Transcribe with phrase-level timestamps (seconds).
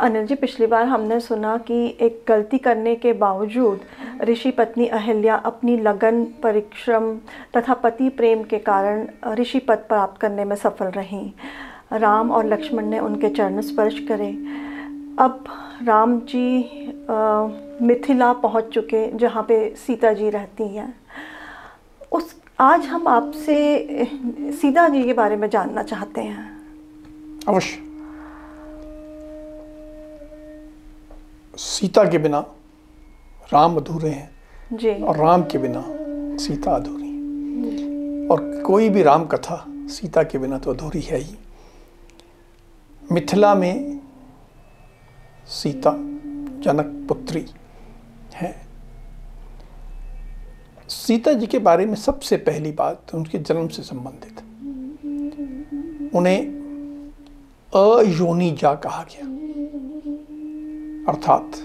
[0.00, 3.80] अनिल जी पिछली बार हमने सुना कि एक गलती करने के बावजूद
[4.22, 7.16] ऋषि पत्नी अहिल्या अपनी लगन परिश्रम
[7.56, 11.32] तथा पति प्रेम के कारण ऋषि पद प्राप्त करने में सफल रहीं।
[11.92, 14.30] राम और लक्ष्मण ने उनके चरण स्पर्श करे।
[15.18, 15.44] अब
[15.82, 16.62] राम जी
[17.10, 17.48] आ,
[17.82, 20.94] मिथिला पहुँच चुके जहाँ पे सीता जी रहती हैं।
[22.12, 23.56] उस आज हम आपसे
[24.52, 26.50] सीता जी के बारे में जानना चाहते हैं।
[27.48, 27.87] अवश्य।
[31.58, 32.38] सीता के बिना
[33.52, 34.30] राम अधूरे हैं
[34.72, 35.84] जी। और राम के बिना
[36.36, 41.36] सीता अधूरी और कोई भी राम कथा सीता के बिना तो अधूरी है ही।
[43.12, 44.00] मिथिला में
[45.48, 45.92] सीता
[46.62, 47.46] जनक पुत्री
[48.34, 48.54] है।
[50.88, 54.38] सीता जी के बारे में सबसे पहली बात उनके जन्म से संबंधित।
[56.14, 56.46] उन्हें
[57.74, 59.28] अयोनिजा कहा गया।
[61.08, 61.56] अर्थात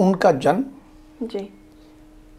[0.00, 0.64] उनका जन्म
[1.22, 1.48] जी।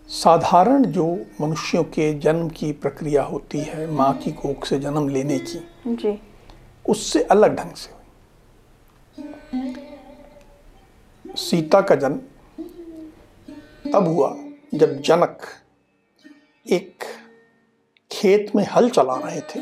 [0.10, 1.06] साधारण जो
[1.42, 5.60] मनुष्यों के जन्म की प्रक्रिया होती है माँ की कोख से जन्म लेने की
[5.96, 6.18] जी।
[6.86, 9.74] उससे अलग ढंग से हुई।
[11.38, 12.20] सीता का जन्म
[13.92, 14.36] तब हुआ
[14.74, 15.46] जब जनक
[16.66, 17.04] एक
[18.12, 19.60] खेत में हल चला रहे थे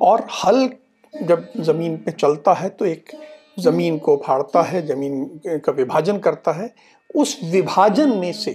[0.00, 0.68] और हल
[1.14, 3.10] जब ज़मीन पे चलता है तो एक
[3.58, 6.74] ज़मीन को फाड़ता है ज़मीन का विभाजन करता है
[7.16, 8.52] उस विभाजन में से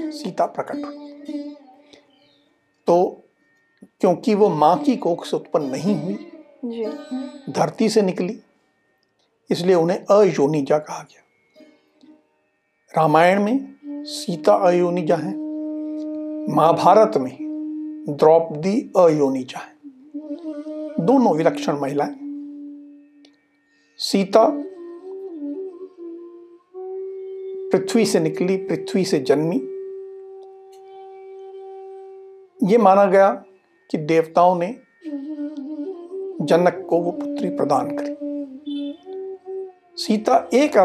[0.00, 1.54] सीता प्रकट हुई।
[2.86, 2.96] तो
[4.00, 6.14] क्योंकि वो माँ की कोख से उत्पन्न नहीं हुई
[7.50, 8.38] धरती से निकली
[9.50, 11.22] इसलिए उन्हें अयोनिजा कहा गया।
[12.94, 15.32] रामायण में सीता अयोनिजा है
[16.48, 17.36] महाभारत में
[18.08, 19.72] द्रौपदी अयोनिजा है।
[21.00, 22.23] दोनों विलक्षण महिलाएँ।
[24.04, 24.44] सीता
[27.72, 29.56] पृथ्वी से निकली पृथ्वी से जन्मी।
[32.70, 33.30] ये माना गया
[33.90, 34.66] कि देवताओं ने
[36.40, 38.16] जनक को वो पुत्री प्रदान करी।
[39.96, 40.76] सीता एक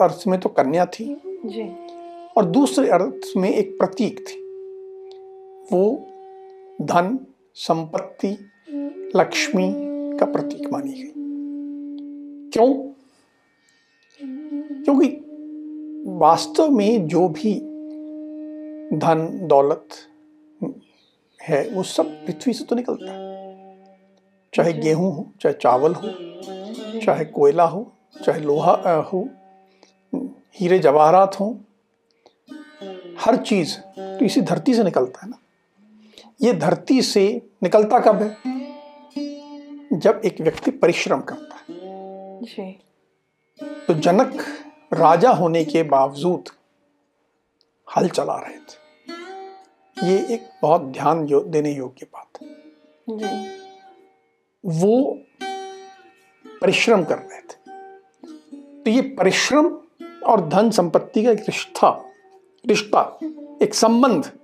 [0.00, 1.68] अर्थ में तो कन्या थी जी।
[2.36, 4.40] और दूसरे अर्थ में एक प्रतीक थी।
[5.72, 6.06] वो
[6.82, 7.18] धन
[7.54, 8.38] संपत्ति
[9.16, 9.72] लक्ष्मी
[10.18, 11.21] का प्रतीक मानी गई।
[12.52, 12.72] क्यों?
[14.84, 15.06] क्योंकि
[16.18, 17.54] वास्तव में जो भी
[18.98, 19.88] धन दौलत
[21.40, 23.20] है वो सब पृथ्वी से तो निकलता है।
[24.52, 26.08] चाहे गेहूँ हो चाहे चावल हो
[27.00, 27.92] चाहे कोयला हो
[28.24, 29.28] चाहे लोहा हो
[30.54, 31.48] हीरे जवाहरात हो
[33.18, 35.38] हर चीज़ तो इसी धरती से निकलता है ना।
[36.42, 37.24] ये धरती से
[37.62, 38.36] निकलता कब है?
[39.92, 41.51] जब एक व्यक्ति परिश्रम करता है।
[42.42, 42.72] जी।
[43.62, 44.44] तो जनक
[44.92, 46.44] राजा होने के बावजूद
[47.96, 48.82] हल चला रहे थे।
[50.08, 52.48] ये एक बहुत ध्यान यो, देने योग्य बात है।
[53.10, 53.62] जी।
[54.66, 55.20] वो
[56.60, 57.72] परिश्रम कर रहे थे।
[58.82, 59.78] तो ये परिश्रम
[60.26, 62.04] और धन संपत्ति का एक रिश्ता
[62.66, 63.18] रिश्ता
[63.62, 64.38] एक संबंध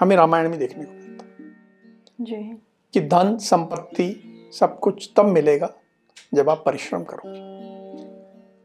[0.00, 1.36] हमें रामायण में देखने को मिलता है।
[2.20, 2.62] जी।
[2.92, 5.74] कि धन संपत्ति सब कुछ तब मिलेगा
[6.34, 7.58] जब आप परिश्रम करोगे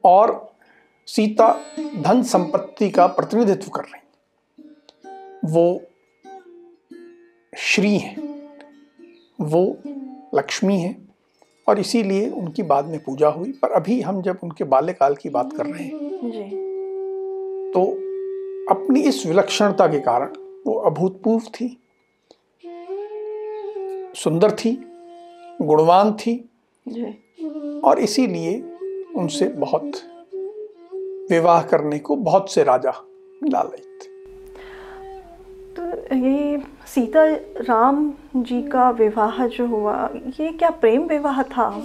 [0.03, 0.53] और
[1.07, 1.59] सीता
[2.01, 3.99] धन संपत्ति का प्रतिनिधित्व कर रही
[5.45, 5.81] वो
[7.57, 8.43] श्री हैं।
[9.41, 9.77] वो
[10.35, 11.15] लक्ष्मी हैं।
[11.67, 15.53] और इसीलिए उनकी बाद में पूजा हुई। पर अभी हम जब उनके बाल्यकाल की बात
[15.53, 15.99] कर रहे हैं
[16.31, 16.43] जी।
[17.71, 17.85] तो
[18.73, 20.33] अपनी इस विलक्षणता के कारण
[20.67, 21.83] वो अभूतपूर्व थी।
[24.15, 24.91] सुंदर थी
[25.61, 26.49] गुणवान थी।
[26.87, 27.19] जी।
[27.83, 28.63] और इसीलिए
[29.15, 29.91] उनसे बहुत
[31.31, 33.05] विवाह करने को बहुत से राजा
[33.43, 34.13] लालच थे।
[35.77, 37.25] तो ये सीता
[37.63, 41.83] राम जी का विवाह जो हुआ ये क्या प्रेम विवाह था?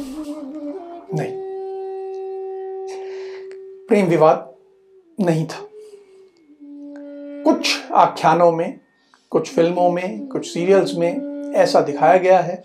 [1.15, 1.33] नहीं।
[3.89, 4.37] प्रेम विवाह
[5.25, 5.69] नहीं था।
[7.45, 8.81] कुछ आख्यानों में
[9.31, 12.65] कुछ फ़िल्मों में कुछ सीरियल्स में ऐसा दिखाया गया है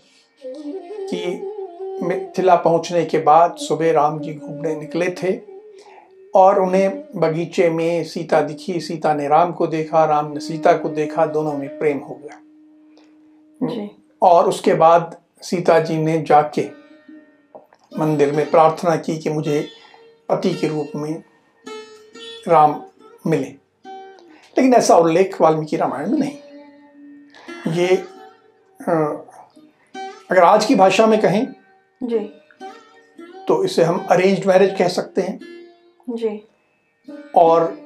[0.85, 1.52] कि
[2.01, 5.39] मिथिला पहुँचने के बाद सुबह राम जी घूमने निकले थे
[6.35, 10.89] और उन्हें बगीचे में सीता दिखी। सीता ने राम को देखा राम ने सीता को
[10.89, 12.39] देखा दोनों में प्रेम हो गया।
[13.63, 13.89] जी।
[14.21, 16.69] और उसके बाद सीता जी ने जाके
[17.99, 19.67] मंदिर में प्रार्थना की कि मुझे
[20.29, 21.23] पति के रूप में
[22.47, 22.81] राम
[23.27, 23.47] मिले।
[24.57, 26.37] लेकिन ऐसा उल्लेख वाल्मीकि रामायण में नहीं।
[27.73, 27.95] ये
[30.31, 31.47] अगर आज की भाषा में कहें
[32.03, 32.19] जी।
[33.47, 35.39] तो इसे हम अरेंज्ड मैरिज कह सकते हैं।
[36.09, 36.43] जी।
[37.35, 37.77] और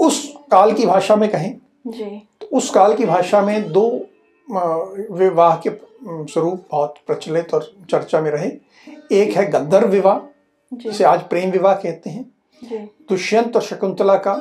[0.00, 1.54] उस काल की भाषा में कहें
[1.86, 2.04] जी।
[2.40, 3.88] तो उस काल की भाषा में दो
[5.14, 5.70] विवाह के
[6.04, 8.50] स्वरूप बहुत प्रचलित और चर्चा में रहे।
[9.12, 10.18] एक है गंधर्व विवाह
[10.72, 12.24] जिसे आज प्रेम विवाह कहते हैं।
[13.08, 14.34] दुष्यंत और शकुंतला का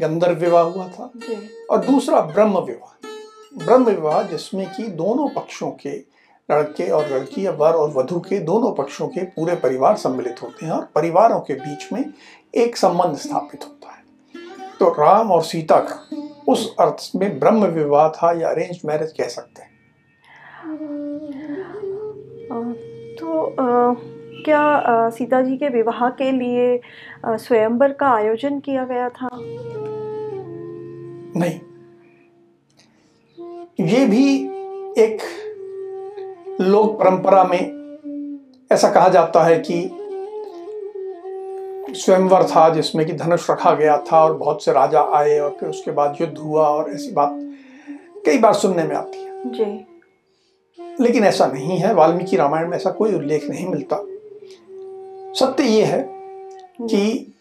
[0.00, 1.36] गंधर्व विवाह हुआ था। जी।
[1.70, 6.13] और दूसरा ब्रह्म विवाह। ब्रह्म विवाह जिसमें कि दोनों पक्षों के
[6.50, 10.66] लड़के और लड़की या वर और वधु के दोनों पक्षों के पूरे परिवार सम्मिलित होते
[10.66, 12.04] हैं और परिवारों के बीच में
[12.54, 14.04] एक संबंध स्थापित होता है।
[14.80, 16.16] तो राम और सीता का
[16.48, 19.70] उस अर्थ में ब्रह्म विवाह था या अरेंज मैरिज कह सकते हैं?
[23.20, 23.94] तो अ,
[24.44, 26.80] क्या अ, सीता जी के विवाह के लिए
[27.26, 29.28] स्वयंवर का आयोजन किया गया था?
[31.36, 31.60] नहीं।
[33.80, 34.44] ये भी
[35.02, 35.18] एक
[36.64, 37.84] लोक परंपरा में
[38.72, 40.00] ऐसा कहा जाता है कि
[41.94, 45.68] स्वयंवर था जिसमें कि धनुष रखा गया था और बहुत से राजा आए और फिर
[45.68, 47.30] उसके बाद युद्ध हुआ और ऐसी बात
[48.26, 49.86] कई बार सुनने में आती है। जी।
[51.00, 53.96] लेकिन ऐसा नहीं है। वाल्मीकि रामायण में ऐसा कोई उल्लेख नहीं मिलता।
[55.34, 56.10] सत्य ये है
[56.80, 57.32] कि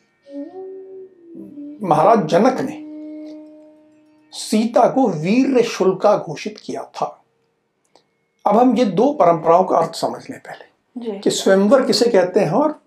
[1.83, 2.83] महाराज जनक ने
[4.31, 7.22] सीता को वीर शुल्का घोषित किया था।
[8.45, 10.65] अब हम ये दो परंपराओं का अर्थ समझ लें पहले
[11.19, 12.81] कि स्वयंवर किसे कहते हैं और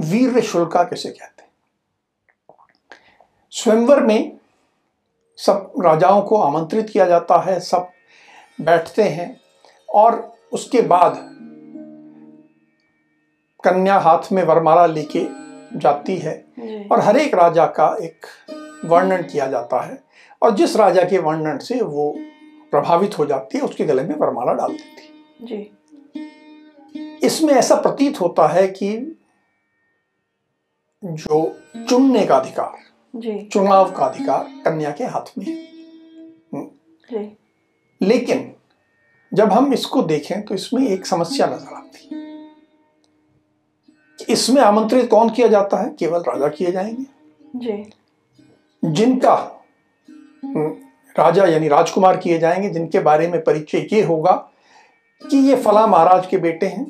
[0.00, 1.50] वीर शुल्का किसे कहते हैं।
[3.50, 4.36] स्वयंवर में
[5.36, 7.88] सब राजाओं को आमंत्रित किया जाता है सब
[8.60, 9.40] बैठते हैं
[9.88, 11.16] और उसके बाद
[13.64, 15.26] कन्या हाथ में वरमाला लेके
[15.78, 16.44] जाती है
[16.92, 18.26] और हर एक राजा का एक
[18.84, 20.04] वर्णन किया जाता है
[20.42, 22.18] और जिस राजा के वर्णन से वो
[22.72, 25.70] प्रभावित हो जाती है उसके गले में वरमाला डाल देती है। जी।
[27.26, 28.90] इसमें ऐसा प्रतीत होता है कि
[31.04, 31.58] जो
[31.88, 32.78] चुनने का अधिकार
[33.14, 35.56] जी। चुनाव का अधिकार कन्या के हाथ में है।
[37.10, 37.36] जी।
[38.00, 38.52] लेकिन
[39.32, 42.24] जब हम इसको देखें तो इसमें एक समस्या नज़र आती है।
[44.30, 45.90] इसमें आमंत्रित कौन किया जाता है?
[45.90, 47.06] केवल राजा किए जाएँगे।
[47.56, 47.90] जी।
[48.82, 49.34] जिनका
[50.44, 50.74] हम्म,
[51.18, 54.32] राजा यानी राजकुमार किए जाएँगे जिनके बारे में परिचय ये होगा
[55.22, 56.86] कि ये फला महाराज के बेटे हैं।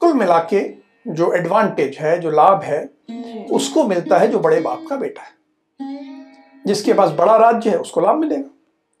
[0.00, 0.62] कुल मिला के
[1.08, 2.84] जो एडवांटेज है जो लाभ है
[3.50, 5.34] उसको मिलता है जो बड़े बाप का बेटा है।
[6.64, 8.48] जिसके पास बड़ा राज्य है उसको लाभ मिलेगा।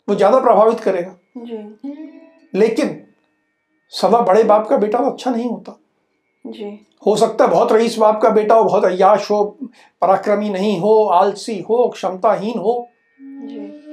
[0.08, 3.00] वो ज़्यादा प्रभावित करेगा। जी। लेकिन
[3.92, 5.78] सदा बड़े बाप का बेटा तो अच्छा नहीं होता।
[6.44, 9.44] जी। हो सकता है बहुत रईस बाप का बेटा हो बहुत अयाश हो
[10.02, 12.88] पराक्रमी नहीं हो आलसी हो क्षमताहीन हो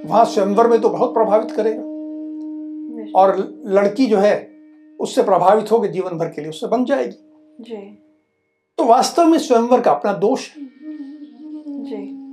[0.08, 1.94] वहाँ स्वयंवर में तो बहुत प्रभावित करेगा।
[3.16, 4.52] और लड़की जो है
[5.00, 7.32] उससे प्रभावित होगी जीवन भर के लिए उससे बन जाएगी।
[7.62, 8.00] जी।
[8.78, 10.70] तो वास्तव में स्वयंवर का अपना दोष है।
[11.68, 12.24] जी।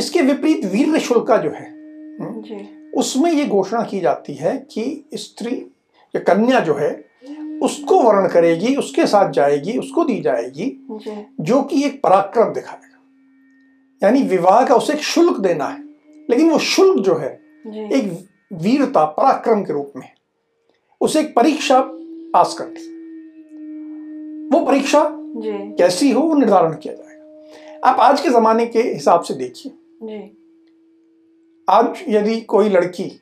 [0.00, 1.78] इसके विपरीत वीर शुल्का जो है
[2.20, 5.66] हम्म, जी। उसमें ये घोषणा की जाती है कि स्त्री
[6.16, 7.04] या कन्या जो है
[7.62, 13.00] उसको वर्ण करेगी उसके साथ जाएगी उसको दी जाएगी जी। जो कि एक पराक्रम दिखाएगा।
[14.02, 15.87] यानी विवाह का उसे एक शुल्क देना है।
[16.30, 17.40] लेकिन वो शुल्क जो है
[17.92, 20.08] एक वीरता पराक्रम के रूप में
[21.00, 21.80] उसे एक परीक्षा
[22.34, 22.96] पास करनी
[24.52, 25.08] वो परीक्षा
[25.78, 29.72] कैसी हो वो निर्धारण किया जाएगा। आप आज के जमाने के हिसाब से देखिए।
[31.68, 33.20] आज यदि कोई लड़की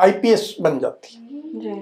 [0.00, 1.16] आईपीएस बन जाती
[1.54, 1.74] जी।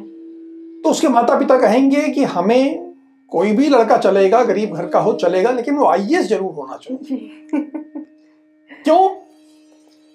[0.82, 2.94] तो उसके माता पिता कहेंगे कि हमें
[3.28, 7.28] कोई भी लड़का चलेगा गरीब घर का हो चलेगा लेकिन वो आईएएस ज़रूर होना चाहिए।
[8.84, 9.13] क्यों?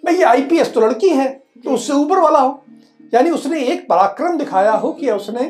[0.09, 1.27] भाई ये आईपीएस तो लड़की है
[1.63, 2.63] तो उससे ऊपर वाला हो।
[3.13, 5.43] यानी उसने एक पराक्रम दिखाया हो कि उसने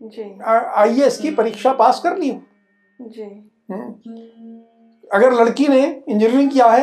[0.00, 0.24] जी।
[0.76, 2.40] आईएएस की परीक्षा पास कर ली हो।
[3.00, 3.22] जी।
[3.70, 3.88] हम्म।
[5.08, 6.82] अगर लड़की ने इंजीनियरिंग किया है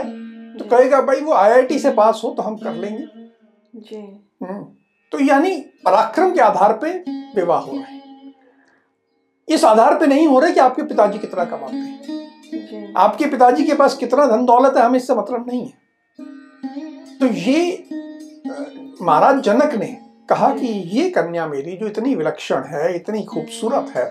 [0.57, 3.05] तो कहेगा भाई वो आईआईटी से पास हो तो हम कर लेंगे।
[3.75, 4.01] जी।
[4.43, 4.63] हम्म।
[5.11, 5.55] तो यानी
[5.85, 6.91] पराक्रम के आधार पे
[7.35, 8.33] विवाह हो रहा है।
[9.47, 13.73] इस आधार पे नहीं हो रहे कि आपके पिताजी कितना कमाते हैं। आपके पिताजी के
[13.73, 15.78] पास कितना धन दौलत है हमें इससे मतलब नहीं है।
[17.19, 17.85] तो ये
[19.01, 19.87] महाराज जनक ने
[20.29, 24.05] कहा कि ये कन्या मेरी जो इतनी विलक्षण है इतनी खूबसूरत है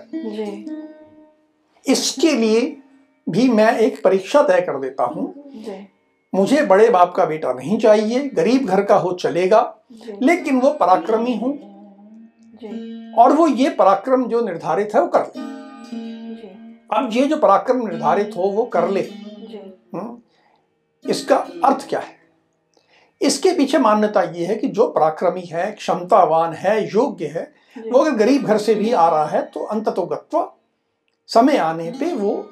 [1.85, 2.61] इसके लिए
[3.27, 5.33] भी मैं एक परीक्षा तय कर देता हूँ।
[6.33, 9.61] मुझे बड़े बाप का बेटा नहीं चाहिए गरीब घर का हो चलेगा
[10.21, 11.49] लेकिन वो पराक्रमी हो।
[13.17, 15.47] और वो ये पराक्रम जो निर्धारित है वो कर ले।
[16.89, 20.17] अब ये जो पराक्रम निर्धारित हो वो कर ले। हम्म,
[21.05, 21.35] इसका
[21.65, 22.17] अर्थ क्या है?
[23.21, 28.11] इसके पीछे मान्यता ये है कि जो पराक्रमी है क्षमतावान है योग्य है वो अगर
[28.11, 30.55] गरीब घर से भी आ रहा है तो अंततोगत्वा
[31.29, 32.49] समय आने पे वो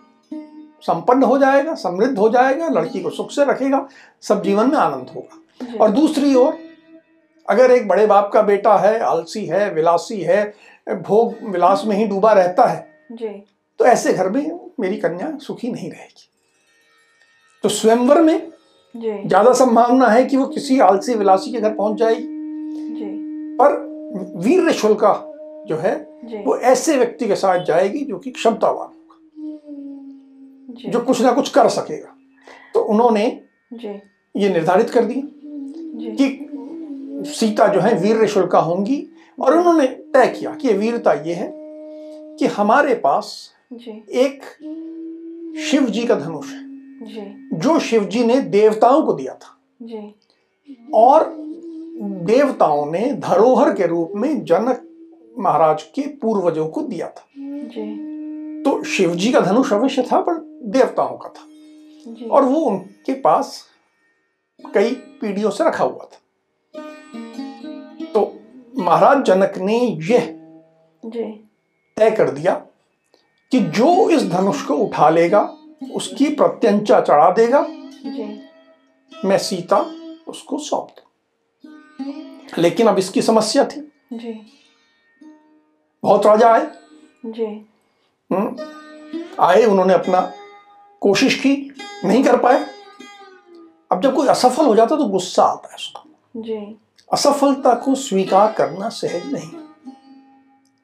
[0.82, 3.88] संपन्न हो जाएगा समृद्ध हो जाएगा लड़की को सुख से रखेगा
[4.22, 6.58] सब जीवन में आनंद होगा। और दूसरी ओर
[7.50, 10.44] अगर एक बड़े बाप का बेटा है आलसी है विलासी है
[10.90, 13.28] भोग विलास में ही डूबा रहता है जी।
[13.80, 16.30] तो ऐसे घर में मेरी कन्या सुखी नहीं रहेगी।
[17.64, 18.52] तो स्वयंवर में
[18.98, 22.28] ज़्यादा संभावना है कि वो किसी आलसी विलासी के घर पहुँच जाएगी।
[23.60, 23.88] पर
[24.38, 25.24] वीर शुल्का
[25.68, 26.08] जो है
[26.46, 29.16] वो ऐसे व्यक्ति के साथ जाएगी जो कि क्षमतावान होगा।
[30.92, 32.16] जो। कुछ ना कुछ कर सकेगा।
[32.74, 33.42] तो उन्होंने
[33.74, 34.02] जी।
[34.36, 36.46] ये निर्धारित कर दिया कि
[37.32, 41.54] सीता जो है वीर शुल्का होंगी और उन्होंने तय किया कि वीरता ये है
[42.40, 44.44] कि हमारे पास जी। एक
[45.62, 46.67] शिव जी का धनुष है।
[47.04, 50.16] जी। जो शिव जी ने देवताओं को दिया था। जी।
[50.94, 51.34] और
[52.02, 54.84] देवताओं ने धरोहर के रूप में जनक
[55.40, 58.08] महाराज के पूर्वजों को दिया था। जी।
[58.64, 61.48] तो शिव जी का धनुष अवश्य था पर देवताओं का था।
[62.08, 63.66] जी। और वो उनके पास
[64.74, 66.20] कई पीढ़ियों से रखा हुआ था।
[68.14, 68.40] तो
[68.78, 70.26] महाराज जनक ने यह
[71.98, 72.54] तय कर दिया
[73.52, 75.57] कि जो इस धनुष को उठा लेगा
[75.94, 77.66] उसकी प्रत्यंचा चढ़ा देगा।
[78.06, 78.42] जी।
[79.26, 79.78] मैं सीता
[80.28, 81.04] उसको सौंप दू।
[82.62, 84.54] लेकिन अब इसकी समस्या थी। जी।
[86.04, 86.72] बहुत राजा आए।
[87.26, 87.70] जी।
[88.34, 88.58] हम्म,
[89.40, 90.34] आए उन्होंने अपना
[91.02, 92.66] कोशिश की नहीं कर पाए।
[93.92, 96.78] अब जब कोई असफल हो जाता तो गुस्सा आता है उसको। जी।
[97.14, 99.50] असफलता को स्वीकार करना सहज नहीं।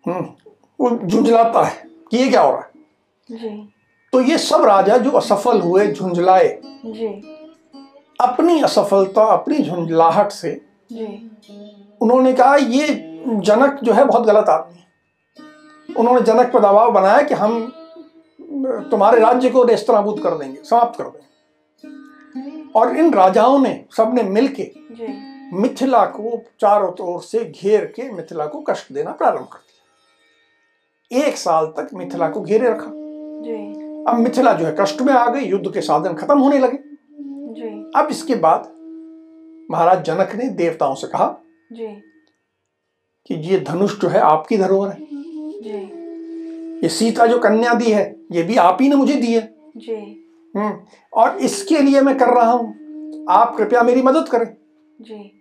[0.08, 0.30] हम्म,
[0.80, 2.72] वो झुंझलाता है कि ये क्या हो रहा है?
[3.32, 3.73] जी।
[4.14, 6.48] तो ये सब राजा जो असफल हुए झुंझलाए।
[8.20, 10.52] अपनी असफलता अपनी झुंझलाहट से
[12.02, 12.88] उन्होंने कहा ये
[13.28, 17.66] जनक जो है बहुत गलत आदमी है। उन्होंने जनक पर दबाव बनाया कि हम
[18.92, 24.72] तुम्हारे राज्य को नेस्तनाबूद कर देंगे समाप्त कर देंगे। और इन राजाओं ने सबने मिलके
[25.54, 31.38] मिथिला को चारों ओर से घेर के मिथिला को कष्ट देना प्रारंभ कर दिया। एक
[31.38, 32.92] साल तक मिथिला को घेरे रखा।
[33.46, 36.78] जी। अब मिथिला जो है कष्ट में आ गई युद्ध के साधन खत्म होने लगे।
[37.54, 38.72] जी। अब इसके बाद
[39.72, 41.42] महाराज जनक ने देवताओं से कहा
[41.74, 41.88] जी।
[43.26, 44.98] कि ये धनुष जो है आपकी धरोहर है।
[45.62, 49.56] जी। ये सीता जो कन्या दी है ये भी आप ही ने मुझे दी है।
[49.78, 49.96] जी।
[50.58, 50.80] हम्म,
[51.14, 54.58] और इसके लिए मैं कर रहा हूँ। आप कृपया मेरी मदद करें।
[55.02, 55.40] जी।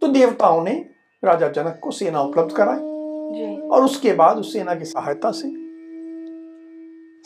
[0.00, 0.86] तो देवताओं ने
[1.24, 2.78] राजा जनक को सेना उपलब्ध कराई
[3.68, 5.48] और उसके बाद उस सेना की सहायता से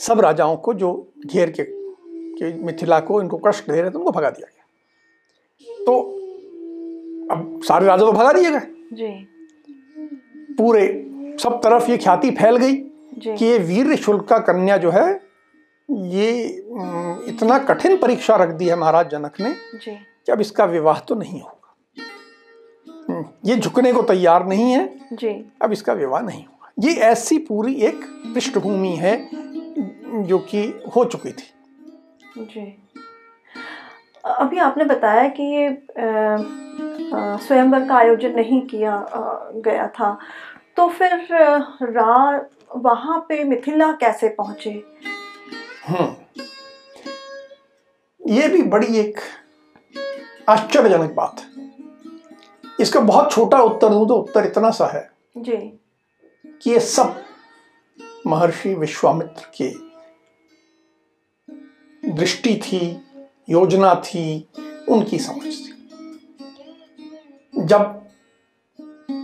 [0.01, 0.93] सब राजाओं को जो
[1.27, 6.01] घेर के, के मिथिला को इनको कष्ट दे रहे थे उनको भगा दिया गया। तो
[7.35, 8.61] अब सारे राजा तो भगा दिए गए।
[10.57, 10.87] पूरे
[11.43, 12.75] सब तरफ़ ये ख्याति फैल गई
[13.37, 15.09] कि ये वीर शुल्क का कन्या जो है
[15.89, 16.45] ये
[17.29, 21.15] इतना कठिन परीक्षा रख दी है महाराज जनक ने जी। कि अब इसका विवाह तो
[21.15, 26.95] नहीं होगा। ये झुकने को तैयार नहीं है। जी। अब इसका विवाह नहीं होगा। ये
[26.95, 28.01] ऐसी पूरी एक
[28.35, 29.15] पृष्ठभूमि है
[30.25, 30.63] जो कि
[30.97, 32.83] हो चुकी थी। जी।
[34.25, 35.69] अभी आपने बताया कि ये
[37.47, 40.19] स्वयंवर का आयोजन नहीं किया अ, गया था।
[40.77, 41.27] तो फिर
[41.83, 42.47] रा
[42.77, 44.83] वहाँ पे मिथिला कैसे पहुँचे?
[45.89, 46.15] हम्म।
[48.23, 49.21] ये भी बड़ी एक
[50.49, 51.71] आश्चर्यजनक बात है।
[52.81, 55.57] इसका बहुत छोटा उत्तर दूँ तो उत्तर इतना सा है जी।
[56.63, 57.23] कि ये सब
[58.27, 59.90] महर्षि विश्वामित्र की
[62.09, 63.01] दृष्टि थी
[63.51, 64.49] योजना थी
[64.89, 65.89] उनकी समझ थी।
[67.59, 68.01] जब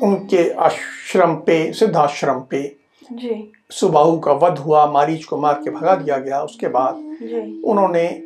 [0.03, 2.77] उनके आश्रम पे सिद्धाश्रम पे
[3.13, 7.63] जी। सुबाहु का वध हुआ मारीच को मार के भगा दिया गया उसके बाद जी।
[7.63, 8.23] उन्होंने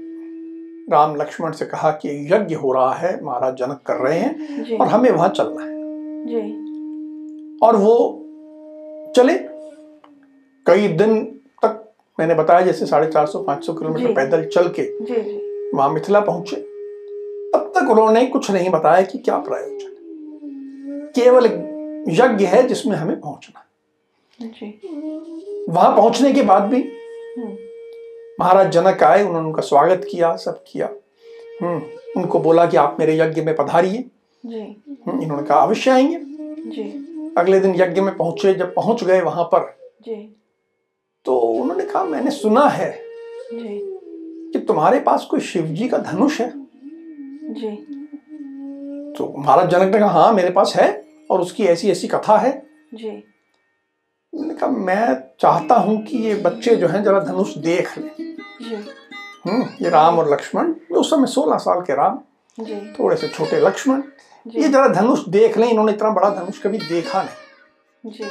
[0.91, 4.87] राम लक्ष्मण से कहा कि यज्ञ हो रहा है महाराज जनक कर रहे हैं और
[4.87, 5.71] हमें वहाँ चलना है।
[6.27, 8.25] जी। और वो
[9.17, 9.39] चले।
[10.67, 11.40] कई दिन
[12.21, 14.83] मैंने बताया जैसे साढ़े चार सौ पाँच सौ किलोमीटर पैदल चल के
[15.77, 16.57] वहाँ मिथिला पहुँचे।
[17.55, 21.47] तब तक उन्होंने कुछ नहीं बताया कि क्या प्रयोजन। केवल
[22.09, 23.67] यज्ञ है जिसमें हमें पहुँचना।
[25.69, 26.81] वहाँ पहुँचने के बाद भी
[27.39, 27.57] हम्म,
[28.41, 30.89] महाराज जनक आए उन्होंने उनका स्वागत किया सब किया।
[31.63, 33.99] हम्म उनको बोला कि आप मेरे यज्ञ में पधारिए।
[34.45, 36.19] हम्म, इन्होंने कहा अवश्य आएँगे।
[36.71, 39.69] जी। अगले दिन यज्ञ में पहुँचे जब पहुँच गए वहाँ पर
[40.03, 40.15] जी।
[41.27, 42.91] तो उन्होंने कहा मैंने सुना है
[43.53, 46.53] कि तुम्हारे पास कोई शिव जी का धनुष है।
[47.53, 47.71] जी।
[49.17, 50.89] तो महाराज जनक ने कहा हाँ मेरे पास है
[51.31, 52.53] और उसकी ऐसी ऐसी कथा है।
[52.95, 53.11] जी।
[54.33, 58.11] मैंने कहा मैं चाहता हूँ कि ये बच्चे जो हैं जरा धनुष देख लें।
[59.47, 62.19] हम्म, ये राम और लक्ष्मण उस समय सोलह साल के राम
[62.59, 64.03] जी। थोड़े से छोटे लक्ष्मण
[64.47, 68.25] ये जरा धनुष देख लें इन्होंने इतना बड़ा धनुष कभी देखा नहीं। जी।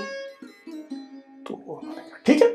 [1.43, 1.81] तो
[2.25, 2.49] ठीक है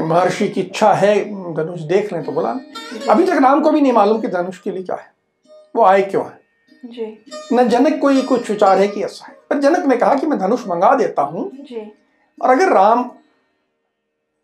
[0.00, 1.14] महर्षि की इच्छा है
[1.54, 2.50] धनुष देख लें तो बोला
[3.08, 5.12] अभी तक राम को भी नहीं मालूम कि धनुष के लिए क्या है।
[5.74, 6.38] वो आए क्यों है?
[7.52, 10.26] न जनक को ये कुछ विचार है कि ऐसा है। पर जनक ने कहा कि
[10.26, 11.44] मैं धनुष मंगा देता हूँ।
[12.38, 13.10] और अगर राम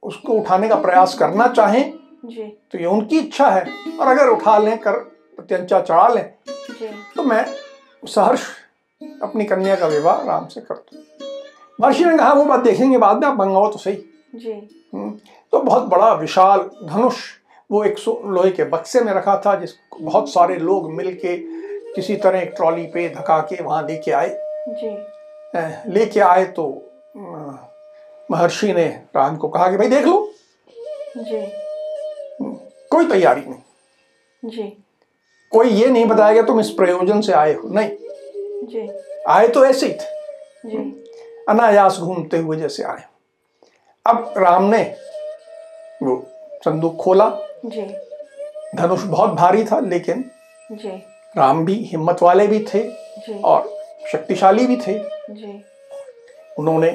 [0.02, 4.78] उसको उठाने का प्रयास करना चाहें तो ये उनकी इच्छा है। और अगर उठा लें
[4.78, 6.24] कर प्रत्यंचा चढ़ा लें
[7.16, 7.44] तो मैं
[8.02, 8.46] सहर्ष
[9.22, 11.02] अपनी कन्या का विवाह राम से कर दूँ।
[11.78, 13.94] महर्षि ने कहा वो बात देखेंगे बाद में आप मंगाओ तो सही।
[14.36, 14.52] जी।
[14.94, 15.10] हम्म,
[15.52, 17.14] तो बहुत बड़ा विशाल धनुष
[17.70, 21.36] वो एक सौ लोहे के बक्से में रखा था जिसको बहुत सारे लोग मिलके
[21.92, 24.36] किसी तरह एक ट्रॉली पे धका के वहाँ लेके आए।
[24.68, 26.66] जी। लेके आए तो
[28.30, 30.32] महर्षि ने राम को कहा कि भाई देख लो।
[31.18, 31.52] जी।
[32.90, 34.62] कोई तैयारी नहीं। जी।
[35.52, 37.90] कोई ये नहीं बताएगा तुम इस प्रयोजन से आए हो। नहीं।
[38.66, 38.88] जी।
[39.28, 40.16] आए तो ऐसे ही थे।
[40.66, 41.04] जी।
[41.48, 43.04] अनायास घूमते हुए जैसे आए।
[44.06, 44.82] अब राम ने
[46.02, 46.16] वो
[46.64, 47.28] संदूक खोला।
[47.66, 47.82] जी।
[48.74, 50.24] धनुष बहुत भारी था लेकिन
[50.72, 50.88] जी।
[51.36, 52.82] राम भी हिम्मत वाले भी थे
[53.18, 53.68] जी। और
[54.12, 54.98] शक्तिशाली भी थे।
[55.30, 55.62] जी।
[56.58, 56.90] उन्होंने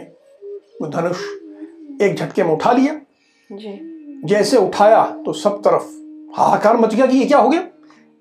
[0.82, 1.18] वो धनुष
[2.01, 2.94] एक झटके में उठा लिया।
[3.50, 3.77] जी।
[4.25, 5.89] जैसे उठाया तो सब तरफ़
[6.39, 7.67] हाहाकार मच गया कि ये क्या हो गया?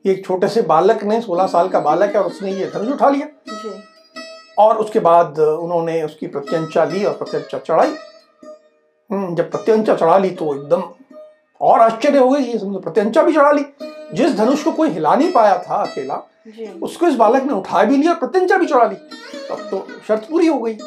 [0.04, 3.08] एक छोटे से बालक ने सोलह साल का बालक है और उसने ये धनुष उठा
[3.08, 3.82] लिया। जी।
[4.58, 7.94] और उसके बाद उन्होंने उसकी प्रत्यंचा ली और प्रत्यंचा चढ़ाई।
[9.10, 10.82] जब प्रत्यंचा चढ़ा ली तो एकदम
[11.60, 13.64] और आश्चर्य हो गई ये समझो प्रत्यंचा भी चढ़ा ली।
[14.14, 16.22] जिस धनुष को कोई हिला नहीं पाया था अकेला
[16.82, 18.94] उसको इस बालक ने उठा भी लिया और प्रत्यंचा भी चढ़ा ली।
[19.48, 20.78] तब तो शर्त पूरी हो गई।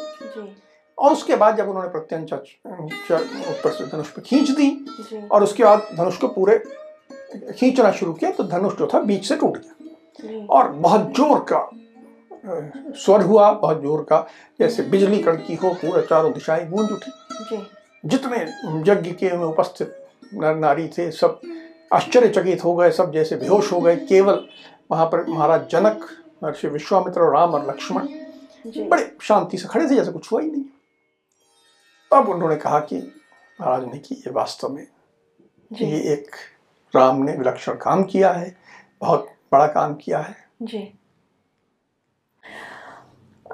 [0.98, 5.86] और उसके बाद जब उन्होंने प्रत्यंचा ऊपर से धनुष पे खींच दी और उसके बाद
[5.96, 6.58] धनुष को पूरे
[7.52, 11.68] खींचना शुरू किया तो धनुष जो था बीच से टूट गया। और बहुत ज़ोर का
[12.96, 14.26] स्वर हुआ बहुत ज़ोर का
[14.60, 17.10] जैसे बिजली कड़की हो पूरे चारों दिशाएँ गूंज उठी।
[17.44, 17.56] जी।
[18.04, 18.36] जितने
[18.90, 21.40] यज्ञ के में उपस्थित नर नारी थे सब
[21.92, 24.46] आश्चर्यचकित हो गए सब जैसे बेहोश हो गए। केवल
[24.90, 26.06] वहाँ पर महाराज जनक
[26.42, 28.08] महर्षि विश्वामित्र और राम और लक्ष्मण
[28.88, 30.64] बड़े शांति से खड़े थे जैसे कुछ हुआ ही नहीं।
[32.10, 32.96] तब उन्होंने कहा कि
[33.60, 34.86] महाराज ने कि ये वास्तव में
[35.72, 36.36] ये एक
[36.94, 38.56] राम ने विलक्षण काम किया है
[39.00, 40.78] बहुत बड़ा काम किया है। जी।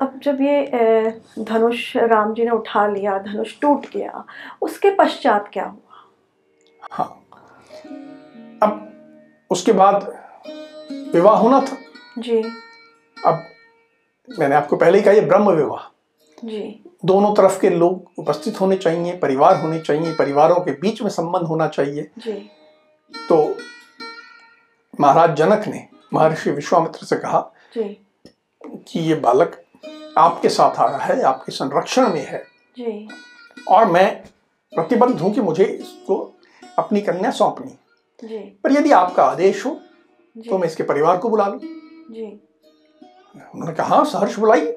[0.01, 0.67] अब जब ये
[1.39, 4.25] धनुष राम जी ने उठा लिया धनुष टूट गया
[4.63, 6.09] उसके पश्चात क्या हुआ?
[6.93, 7.27] हाँ।
[8.63, 8.93] अब
[9.51, 10.25] उसके बाद
[11.15, 11.77] विवाह होना था।
[12.19, 12.43] जी।
[13.27, 13.45] अब
[14.39, 15.89] मैंने आपको पहले ही कहा ये ब्रह्म विवाह।
[16.45, 21.11] जी। दोनों तरफ़ के लोग उपस्थित होने चाहिए परिवार होने चाहिए परिवारों के बीच में
[21.11, 22.51] संबंध होना चाहिए। जी।
[23.29, 23.57] तो
[25.01, 28.07] महाराज जनक ने महर्षि विश्वामित्र से कहा जी।
[28.67, 29.60] कि ये बालक
[30.19, 32.43] आपके साथ आ रहा है आपके संरक्षण में है।
[32.77, 33.09] जी।
[33.57, 34.09] और मैं
[34.73, 36.17] प्रतिबद्ध हूँ कि मुझे इसको
[36.79, 37.77] अपनी कन्या सौंपनी।
[38.23, 39.71] जी। पर यदि आपका आदेश हो
[40.37, 41.59] तो मैं इसके परिवार को बुला लूँ।
[43.35, 44.77] उन्होंने कहा सहर्ष बुलाइए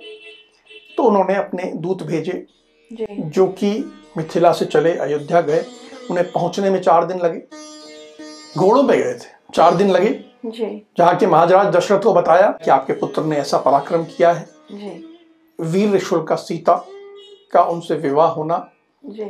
[0.97, 2.45] तो उन्होंने अपने दूत भेजे
[2.91, 3.71] जी। जो कि
[4.17, 5.65] मिथिला से चले अयोध्या गए।
[6.11, 7.39] उन्हें पहुँचने में चार दिन लगे।
[8.57, 10.09] घोड़ों पे गए थे। चार दिन लगे।
[10.47, 15.12] जहाँ के महाराज दशरथ को बताया कि आपके पुत्र ने ऐसा पराक्रम किया है। जी।
[15.59, 16.75] वीर शुल्का सीता
[17.53, 18.57] का उनसे विवाह होना
[19.03, 19.23] जी।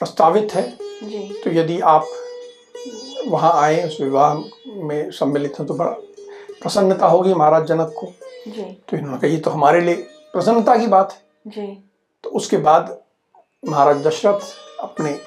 [0.00, 0.68] प्रस्तावित है।
[1.02, 2.06] जी। तो यदि आप
[3.28, 4.34] वहाँ आए उस विवाह
[4.86, 5.90] में सम्मिलित हैं तो बड़ा
[6.62, 8.06] प्रसन्नता होगी महाराज जनक को।
[8.50, 9.94] जी। तो इन्होंने कहा ये तो हमारे लिए
[10.32, 11.66] प्रसन्नता की बात है। जी।
[12.24, 12.96] तो उसके बाद
[13.68, 14.40] महाराज दशरथ
[14.80, 15.18] अपने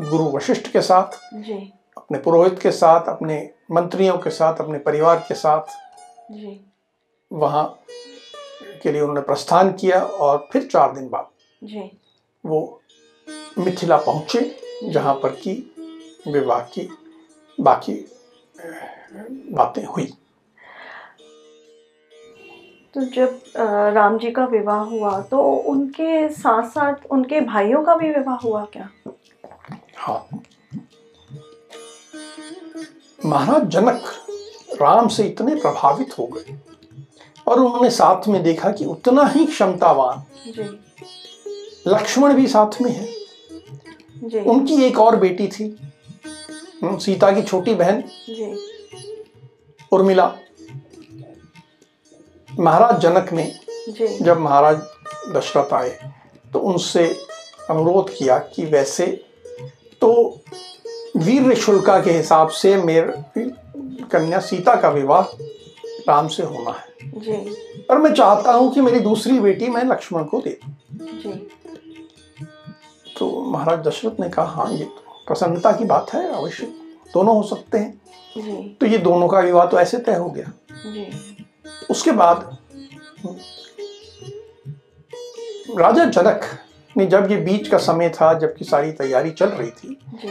[0.00, 1.54] गुरु वशिष्ठ के साथ जी।
[1.96, 3.38] अपने पुरोहित के साथ अपने
[3.72, 5.76] मंत्रियों के साथ अपने परिवार के साथ
[6.32, 6.60] जी।
[7.30, 7.64] वहाँ
[8.82, 11.28] के लिए उन्होंने प्रस्थान किया और फिर चार दिन बाद
[11.62, 11.90] जी।
[12.44, 12.60] वो
[13.58, 14.40] मिथिला पहुँचे
[14.92, 15.52] जहाँ पर कि
[16.28, 16.88] विवाह की
[17.58, 17.94] बाकी
[19.54, 20.04] बातें हुई।
[22.94, 23.40] तो जब
[23.94, 25.40] राम जी का विवाह हुआ तो
[25.72, 28.88] उनके साथ साथ उनके भाइयों का भी विवाह हुआ क्या?
[29.96, 30.28] हाँ।
[33.18, 34.04] महाराज जनक
[34.80, 36.56] राम से इतने प्रभावित हो गए
[37.48, 40.24] और उन्होंने साथ में देखा कि उतना ही क्षमतावान
[41.86, 43.06] लक्ष्मण भी साथ में है।
[44.24, 45.76] जी। उनकी एक और बेटी थी
[46.84, 48.02] सीता की छोटी बहन
[49.92, 50.32] उर्मिला।
[52.48, 53.52] महाराज जनक ने
[53.88, 54.76] जी। जब महाराज
[55.36, 55.98] दशरथ आए
[56.52, 57.04] तो उनसे
[57.70, 59.06] अनुरोध किया कि वैसे
[60.02, 60.10] तो
[61.16, 63.50] वीर शुल्का के हिसाब से मेरी
[64.12, 65.24] कन्या सीता का विवाह
[66.08, 70.24] राम से होना है। जी। और मैं चाहता हूँ कि मेरी दूसरी बेटी मैं लक्ष्मण
[70.24, 71.32] को दे दूँ। जी।
[73.18, 76.66] तो महाराज दशरथ ने कहा हाँ ये तो प्रसन्नता की बात है अवश्य।
[77.14, 77.92] दोनों हो सकते हैं।
[78.38, 80.52] जी। तो ये दोनों का विवाह तो ऐसे तय हो गया।
[80.86, 81.06] जी।
[81.90, 82.56] उसके बाद
[85.78, 86.44] राजा जनक
[86.96, 90.28] ने जब ये बीच का समय था जबकि सारी तैयारी चल रही थी जी।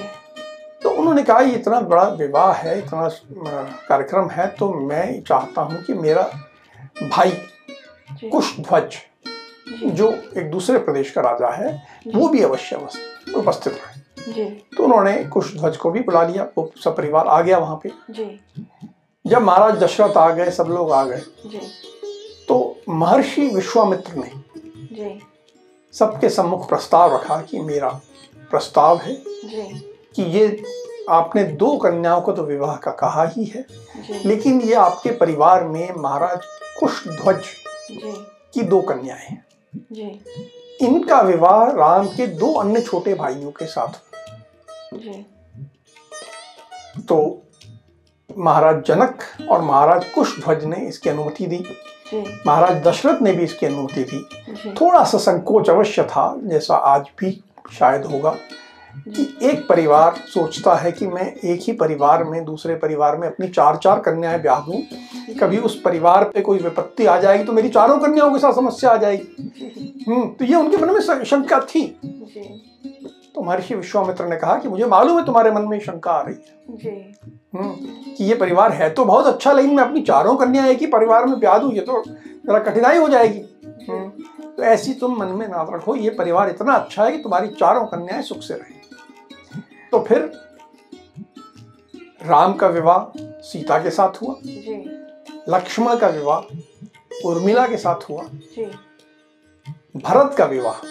[1.07, 3.07] उन्होंने कहा इतना बड़ा विवाह है इतना
[3.87, 6.23] कार्यक्रम है तो मैं चाहता हूँ कि मेरा
[7.03, 7.31] भाई
[8.11, 8.95] जी। कुशध्वज
[9.69, 10.05] जी।
[10.39, 11.71] एक दूसरे प्रदेश का राजा है
[12.07, 12.75] वो भी अवश्य
[13.35, 14.45] उपस्थित रहे।
[14.77, 17.91] तो उन्होंने कुशध्वज को भी बुला लिया वो सपरिवार आ गया वहाँ पे।
[19.25, 21.21] जब महाराज दशरथ आ गए सब लोग आ गए
[22.47, 25.19] तो महर्षि विश्वामित्र ने
[25.93, 27.89] सबके सम्मुख प्रस्ताव रखा कि मेरा
[28.51, 29.63] प्रस्ताव है जी।
[30.15, 30.47] कि ये
[31.09, 33.65] आपने दो कन्याओं को तो विवाह का कहा ही है।
[34.25, 36.45] लेकिन ये आपके परिवार में महाराज
[36.79, 37.43] कुशध्वज
[37.91, 38.13] जी।
[38.53, 39.45] की दो कन्याएँ हैं।
[40.81, 43.99] इनका विवाह राम के दो अन्य छोटे भाइयों के साथ
[44.93, 45.25] जी।
[46.99, 47.17] तो
[48.37, 51.63] महाराज जनक और महाराज कुशध्वज ने इसकी अनुमति दी।
[52.47, 57.31] महाराज दशरथ ने भी इसकी अनुमति दी। थोड़ा सा संकोच अवश्य था जैसा आज भी
[57.73, 58.35] शायद होगा।
[59.43, 63.77] एक परिवार सोचता है कि मैं एक ही परिवार में दूसरे परिवार में अपनी चार
[63.77, 64.81] चार कन्याएँ ब्याह दूँ
[65.39, 68.91] कभी उस परिवार पे कोई विपत्ति आ जाएगी तो मेरी चारों कन्याओं के साथ समस्या
[68.91, 71.85] आ जाएगी। हम्म तो ये उनके मन में शंका थी।
[73.35, 76.35] तो महर्षि विश्वामित्र ने कहा कि मुझे मालूम है तुम्हारे मन में शंका आ रही
[76.35, 77.01] है।
[77.55, 77.73] हम्म,
[78.13, 81.25] कि ये परिवार है तो बहुत अच्छा लेकिन मैं अपनी चारों कन्या एक ही परिवार
[81.25, 83.41] में ब्याह दूँ ये तो जरा कठिनाई हो जाएगी।
[83.89, 84.09] हम्म,
[84.47, 87.85] तो ऐसी तुम मन में ना रखो ये परिवार इतना अच्छा है कि तुम्हारी चारों
[87.85, 88.75] कन्याएँ सुख से रहे।
[89.91, 90.31] तो फिर
[92.25, 94.35] राम का विवाह सीता के साथ हुआ।
[95.49, 96.39] लक्ष्मण का विवाह
[97.25, 98.65] उर्मिला के साथ हुआ। जी।
[99.99, 100.85] भरत का विवाह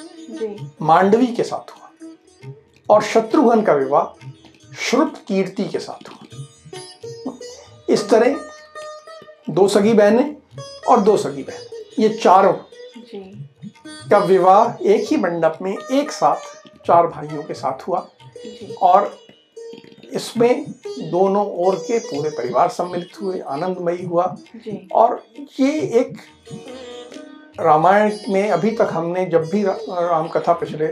[0.83, 1.91] मांडवी के साथ हुआ।
[2.91, 4.29] और शत्रुघ्न का विवाह
[4.81, 6.41] श्रुत कीर्ति के साथ हुआ।
[7.89, 8.41] इस तरह
[9.51, 10.37] दो सगी बहनें
[10.89, 12.53] और दो सगी बहन ये चारों
[12.97, 13.51] जी।
[14.11, 16.37] का विवाह एक ही मंडप में एक साथ
[16.87, 18.09] चार भाइयों के साथ हुआ।
[18.83, 19.19] और
[20.13, 20.71] इसमें
[21.11, 24.37] दोनों ओर के पूरे परिवार सम्मिलित हुए आनंदमयी हुआ।
[24.93, 25.25] और
[25.61, 26.19] ये एक
[27.61, 30.87] रामायण में अभी तक हमने जब भी रा- राम कथा पिछले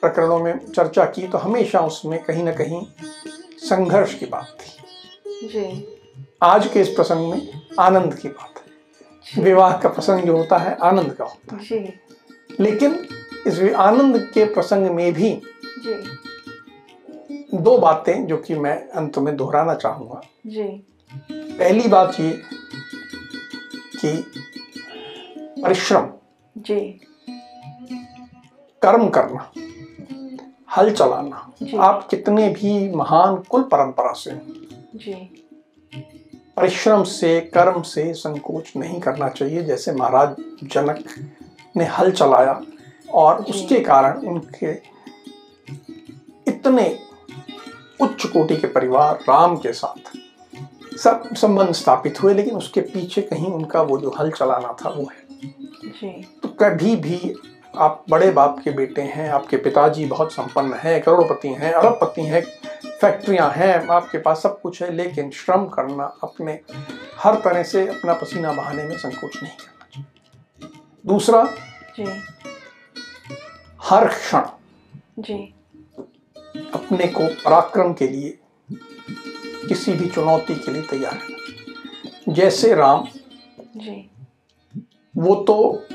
[0.00, 2.86] प्रकरणों में चर्चा की तो हमेशा उसमें कहीं ना कहीं
[3.58, 4.82] संघर्ष की बात थी।
[5.48, 5.88] जी।
[6.42, 10.76] आज के इस प्रसंग में आनंद की बात है। विवाह का प्रसंग जो होता है
[10.82, 12.00] आनंद का होता जी। है
[12.60, 13.08] लेकिन
[13.46, 15.42] इस आनंद के प्रसंग में भी
[15.78, 16.18] जी।
[17.54, 20.62] दो बातें जो कि मैं अंत में दोहराना चाहूँगा। जी।
[21.32, 22.30] पहली बात ये
[23.96, 24.32] कि
[25.62, 26.08] परिश्रम।
[26.58, 26.80] जी।
[28.82, 29.52] कर्म करना
[30.76, 34.30] हल चलाना। आप कितने भी महान कुल परंपरा से
[34.94, 35.12] जी।
[36.56, 41.04] परिश्रम से कर्म से संकोच नहीं करना चाहिए जैसे महाराज जनक
[41.76, 42.60] ने हल चलाया
[43.14, 44.72] और उसके कारण उनके
[46.48, 46.98] इतने
[48.02, 50.16] उच्च कोटि के परिवार राम के साथ
[50.98, 55.02] सब संबंध स्थापित हुए लेकिन उसके पीछे कहीं उनका वो जो हल चलाना था वो
[55.02, 55.38] है।
[55.84, 56.10] जी।
[56.42, 57.34] तो कभी भी
[57.76, 62.42] आप बड़े बाप के बेटे हैं आपके पिताजी बहुत संपन्न हैं करोड़पति हैं अरबपति हैं
[63.00, 66.58] फैक्ट्रियाँ हैं आपके पास सब कुछ है लेकिन श्रम करना अपने
[67.18, 70.70] हर तरह से अपना पसीना बहाने में संकोच नहीं करना चाहिए।
[71.06, 71.44] दूसरा
[71.98, 72.06] जी।
[73.82, 74.46] हर क्षण
[75.18, 75.54] जी।
[76.74, 78.38] अपने को पराक्रम के लिए
[79.68, 83.06] किसी भी चुनौती के लिए तैयार रहना जैसे राम
[83.76, 84.10] जी।
[85.14, 85.86] वो तो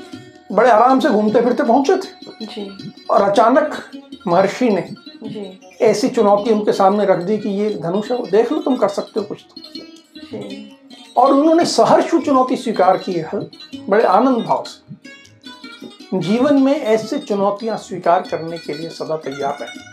[0.52, 3.80] बड़े आराम से घूमते फिरते पहुँचे थे। जी। और अचानक
[4.26, 4.88] महर्षि ने
[5.24, 8.88] जी। ऐसी चुनौती उनके सामने रख दी कि ये धनुष है देख लो तुम कर
[8.88, 13.40] सकते हो कुछ तो। और उन्होंने सहर्ष चुनौती स्वीकार की है
[13.88, 19.87] बड़े आनंद भाव से। जीवन में ऐसे चुनौतियाँ स्वीकार करने के लिए सदा तैयार रहे।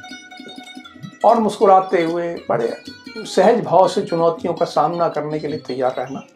[1.26, 2.74] और मुस्कुराते हुए बड़े
[3.18, 6.28] सहज भाव से चुनौतियों का सामना करने के लिए तैयार रहना।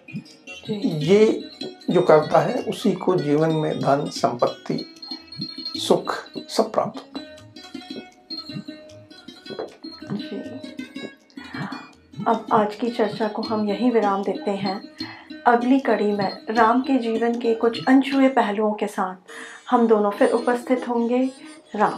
[0.70, 1.50] ये
[1.90, 4.96] जो करता है उसी को जीवन में धन संपत्ति
[5.78, 6.16] सुख
[6.50, 7.28] सब प्राप्त होता है।
[12.28, 14.82] अब आज की चर्चा को हम यहीं विराम देते हैं।
[15.48, 19.16] अगली कड़ी में राम के जीवन के कुछ अनछुए पहलुओं के साथ
[19.70, 21.32] हम दोनों फिर उपस्थित होंगे।
[21.76, 21.94] राम।